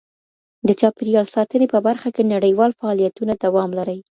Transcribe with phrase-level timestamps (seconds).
[0.67, 3.99] د چاپیریال ساتنې په برخه کي نړیوال فعالیتونه دوام لري.